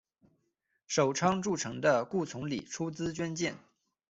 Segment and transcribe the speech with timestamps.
[0.87, 3.55] 首倡筑城的顾从礼出资捐建。